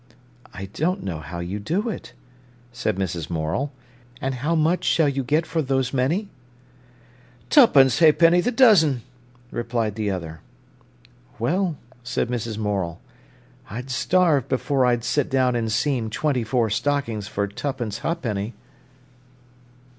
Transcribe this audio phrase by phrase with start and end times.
[0.51, 2.13] "I don't know how you do it,"
[2.71, 3.29] said Mrs.
[3.29, 3.71] Morel.
[4.19, 6.27] "And how much shall you get for those many?"
[7.51, 9.03] "Tuppence ha'penny a dozen,"
[9.51, 10.41] replied the other.
[11.37, 12.57] "Well," said Mrs.
[12.57, 12.99] Morel.
[13.69, 18.55] "I'd starve before I'd sit down and seam twenty four stockings for twopence ha'penny."